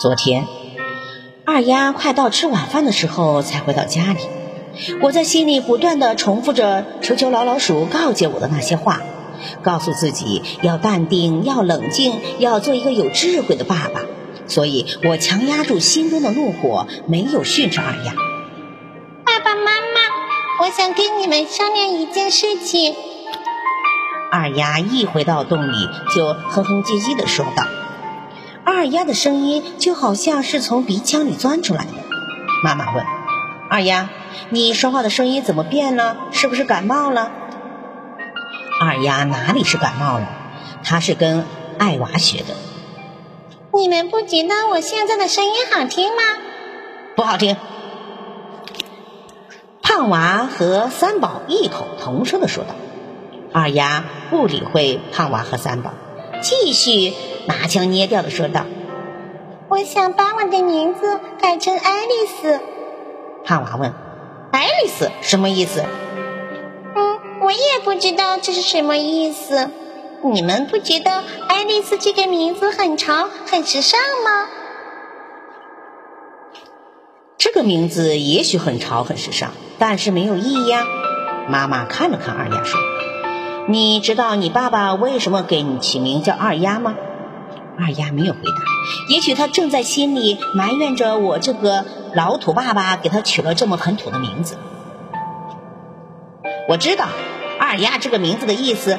[0.00, 0.46] 昨天，
[1.44, 4.20] 二丫快到吃晚饭的时候才回到家里。
[5.02, 9.02] 我在心里不断的重复着球球老老鼠告诫我的那些话，
[9.62, 14.00] 告诉自己要淡定，要冷静，要做一个有智慧的爸爸。
[14.46, 18.14] 所以我强压住心中的怒火，没有训斥二丫。
[19.26, 22.94] 爸爸妈妈，我想跟你们商量一件事情。
[24.32, 27.64] 二丫一回到洞里，就哼哼唧唧的说道。
[28.72, 31.90] 二丫的声音就好像是从鼻腔里钻出来的。
[32.62, 33.04] 妈妈问
[33.68, 34.08] ：“二丫，
[34.48, 36.16] 你说话的声音怎么变了？
[36.30, 37.32] 是不是感冒了？”
[38.80, 40.28] 二丫哪里是感冒了？
[40.84, 41.44] 她是跟
[41.78, 42.54] 爱娃学的。
[43.74, 46.22] 你们不觉得我现在的声音好听吗？
[47.16, 47.56] 不好听。
[49.82, 52.74] 胖娃和三宝异口同声的说道。
[53.52, 55.92] 二丫不理会胖娃和三宝，
[56.40, 57.12] 继续
[57.46, 58.64] 拿腔捏调的说道
[59.68, 62.60] ：“我想把我的名字改成爱丽丝。”
[63.44, 63.92] 胖娃问
[64.52, 65.84] ：“爱丽丝什么意思
[66.94, 69.70] ？”“嗯，我也不知道这是什么意思。
[70.22, 74.48] 你们不觉得爱丽丝这个名字很潮、很时尚吗
[77.38, 80.84] ？”“这个名字也许很潮、很时尚，但是没有意义呀。”
[81.48, 82.78] 妈妈看了看二丫说。
[83.68, 86.94] 你知道你爸爸为什么给你起名叫二丫吗？
[87.78, 88.62] 二丫没有回答。
[89.08, 94.58] 也许他正在心里埋怨着我这个老土爸爸给他取了这么很土的名字。
[96.68, 97.06] 我知道
[97.58, 98.98] 二丫这个名字的意思。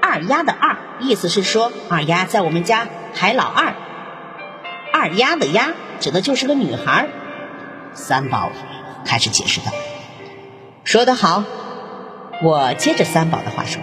[0.00, 3.74] 二丫的二意思是说二丫在我们家排老二。
[4.92, 7.08] 二丫的丫指的就是个女孩。
[7.92, 8.50] 三宝
[9.04, 9.72] 开始解释道
[10.84, 11.44] ：“说得好。”
[12.42, 13.82] 我接着三宝的话说：“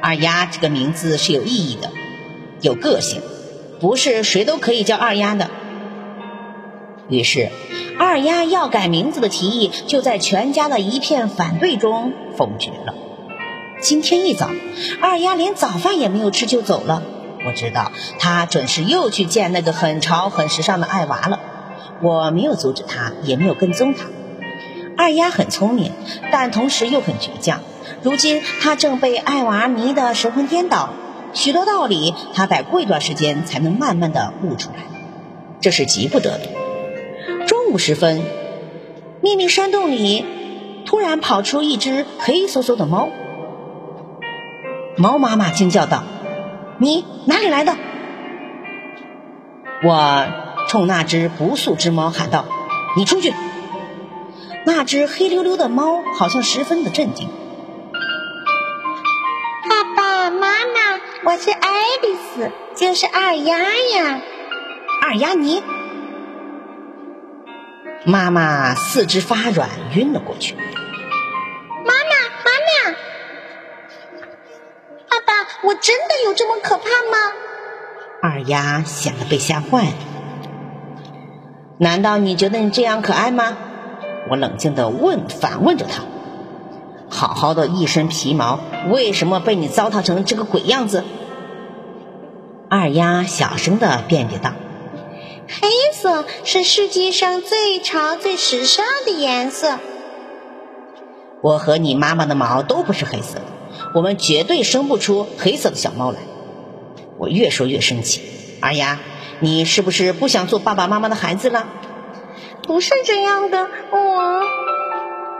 [0.00, 1.90] 二丫这个名字是有意义的，
[2.62, 3.20] 有个性，
[3.80, 5.50] 不是谁都可以叫二丫的。”
[7.10, 7.50] 于是，
[7.98, 12.94] 二丫要改名字的提议就在全家的一片反对中否决了。
[13.82, 14.50] 今天一早，
[15.02, 17.02] 二丫连早饭也没有吃就走了。
[17.46, 21.40] 我知道她准是又去见那个很潮、很时尚的爱娃了。
[22.02, 24.06] 我没有阻止她，也没有跟踪她。
[24.96, 25.92] 二丫很聪明，
[26.32, 27.60] 但同时又很倔强。
[28.02, 30.90] 如今她正被爱娃迷得神魂颠倒，
[31.32, 34.84] 许多道理她得过一段时间才能慢慢的悟出来，
[35.60, 37.46] 这是急不得的。
[37.46, 38.22] 中午时分，
[39.22, 40.24] 秘密山洞里
[40.84, 43.10] 突然跑出一只黑嗖嗖的猫。
[44.96, 46.04] 猫妈妈惊叫道
[46.80, 47.76] ：“你哪里来的？”
[49.84, 50.26] 我
[50.68, 52.46] 冲那只不速之猫喊道
[52.96, 53.34] ：“你出去！”
[54.66, 57.28] 那只黑溜溜的猫好像十分的震惊。
[59.70, 61.70] 爸爸妈妈，我是爱
[62.02, 64.20] 丽丝，就是二丫呀。
[65.02, 65.62] 二丫你？
[68.04, 70.56] 妈妈四肢发软，晕了过去。
[70.56, 72.96] 妈妈，妈妈，
[75.08, 77.32] 爸爸，我真的有这么可怕吗？
[78.20, 79.94] 二丫显得被吓坏了。
[81.78, 83.58] 难道你觉得你这样可爱吗？
[84.28, 86.02] 我冷静地问，反问着他
[87.08, 88.58] ：“好好的一身皮毛，
[88.90, 91.04] 为什么被你糟蹋成这个鬼样子？”
[92.68, 94.52] 二丫小声地辩解道
[95.48, 99.78] ：“黑色是世界上最潮、最时尚的颜色。
[101.42, 103.44] 我和你妈妈的毛都不是黑色的，
[103.94, 106.18] 我们绝对生不出黑色的小猫来。”
[107.18, 108.20] 我越说越生气
[108.60, 108.98] ：“二丫，
[109.38, 111.68] 你是不是不想做爸爸妈妈的孩子了？”
[112.66, 114.42] 不是这样的，我。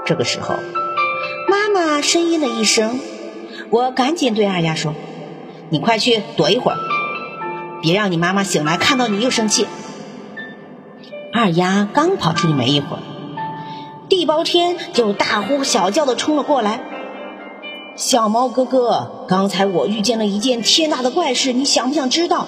[0.05, 0.55] 这个时候，
[1.49, 3.01] 妈妈呻吟了一声，
[3.71, 4.95] 我赶紧对二丫说
[5.69, 6.79] ：“你快去躲一会儿，
[7.83, 9.67] 别让你妈妈醒来看到你又生气。”
[11.35, 13.03] 二丫刚跑出去没一会儿，
[14.09, 16.81] 地包天就大呼小叫的冲了过来
[17.97, 22.47] ：“小猫哥哥，刚才我遇见了一件天大的怪事，你想不想知道？”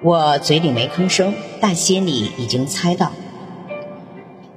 [0.00, 3.10] 我嘴里没吭声，但心里已经猜到。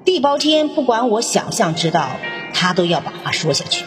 [0.06, 2.10] 地包天不管我想象知道，
[2.54, 3.84] 他都要把话说下去。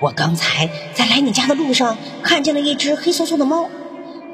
[0.00, 3.68] 我刚才在来你家的路上看见了一只黑嗖嗖的猫，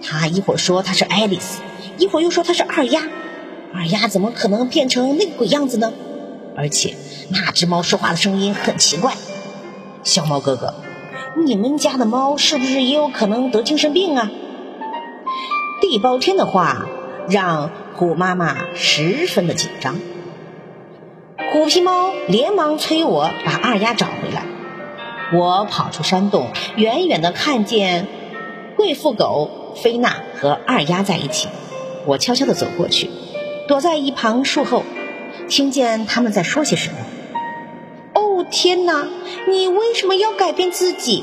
[0.01, 1.61] 他一会儿说它是爱丽丝，
[1.99, 3.03] 一会儿又说它是二丫。
[3.75, 5.93] 二丫怎么可能变成那个鬼样子呢？
[6.57, 6.95] 而且
[7.31, 9.15] 那只猫说话的声音很奇怪。
[10.05, 10.75] 小猫哥哥，
[11.45, 14.31] 你们家的猫是不是也有可能得精神病啊？
[15.95, 16.89] 地包天的话
[17.29, 20.01] 让虎妈妈十分的紧张，
[21.53, 24.43] 虎皮猫连忙催我把二丫找回来。
[25.33, 28.09] 我跑出山洞，远远的看见
[28.77, 31.47] 贵妇狗菲娜和二丫在一起。
[32.07, 33.09] 我悄悄的走过去，
[33.69, 34.83] 躲在一旁树后，
[35.49, 36.97] 听见他们在说些什么。
[38.15, 39.07] 哦天哪！
[39.49, 41.23] 你为什么要改变自己？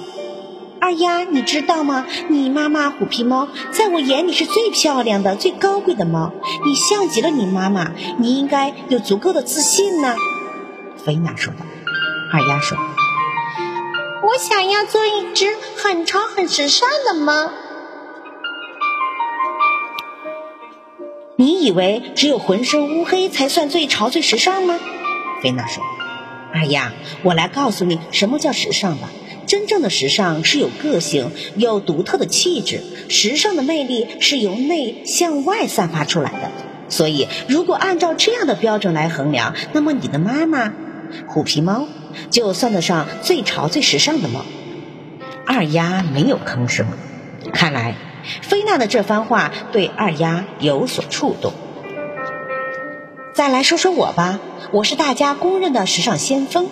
[0.81, 2.07] 二丫，你知道吗？
[2.27, 6.33] 你妈妈虎皮猫在我眼里是最漂亮的、最高贵的猫，
[6.65, 10.15] 你像极了你妈妈，你应该有足够的自信呢。
[11.05, 11.59] 菲娜说道。
[12.33, 12.77] 二丫说
[14.23, 17.33] ：“我想要做一只很潮、很时尚的猫。”
[21.37, 24.79] 你以为只有浑身乌黑才算最潮、最时尚吗？
[25.43, 25.83] 菲娜说
[26.55, 26.91] ：“二丫，
[27.21, 29.09] 我来告诉你什么叫时尚吧。”
[29.47, 36.51] 真正的时尚是有个性、有独特的气质，时尚的魅力是由内向外散发出来的。
[36.89, 40.73] 所以，如果按照这样的标准来衡量，那么你的妈妈
[41.27, 41.87] 虎皮猫
[42.29, 44.45] 就算得上最潮、最时尚的猫。
[45.45, 46.85] 二丫没有吭声，
[47.53, 47.95] 看来
[48.41, 51.53] 菲娜的这番话对二丫有所触动。
[53.33, 54.39] 再来说说我吧，
[54.71, 56.69] 我是大家公认的时尚先锋。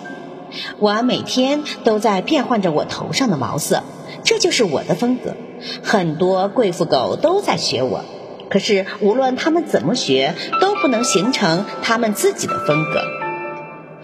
[0.78, 3.82] 我每天都在变换着我头上的毛色，
[4.24, 5.36] 这就是我的风格。
[5.82, 8.04] 很多贵妇狗都在学我，
[8.48, 13.02] 可是无论他们怎么学，都不能形成他们自己的风格，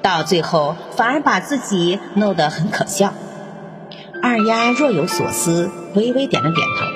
[0.03, 3.15] 到最后反而把自己弄得很可笑。
[4.23, 6.87] 二丫若有所思，微微点了点头。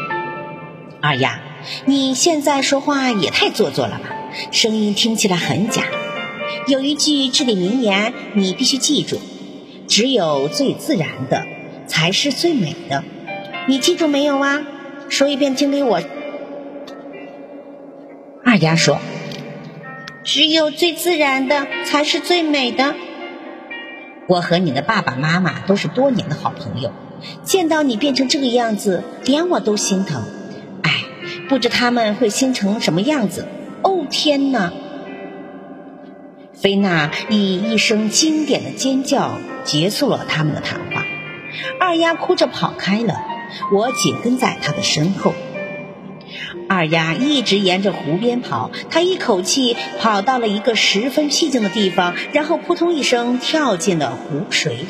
[1.00, 1.40] 二丫，
[1.86, 4.10] 你现在说话也太做作了吧，
[4.50, 5.84] 声音听起来很假。
[6.66, 9.20] 有一句至理名言，你必须记住。
[9.90, 11.44] 只有最自然的
[11.88, 13.02] 才是最美的，
[13.66, 14.62] 你记住没有啊？
[15.08, 16.00] 说一遍，听给我。
[18.44, 19.00] 二丫说
[20.22, 22.94] ：“只有最自然的才是最美的。”
[24.28, 26.92] 我和你的爸爸妈妈都是多年的好朋友，
[27.42, 30.22] 见到你变成这个样子，连我都心疼。
[30.82, 31.04] 哎，
[31.48, 33.48] 不知他们会心疼什么样子？
[33.82, 34.72] 哦，天哪！
[36.60, 41.06] 菲娜以一声经典的尖叫结束了他们的谈话，
[41.80, 43.14] 二丫哭着跑开了，
[43.72, 45.32] 我紧跟在她的身后。
[46.68, 54.84] 二丫一直沿着湖边跑，她一口气跑到了一个十分僻静的地方，然后扑通一声跳进了湖水里。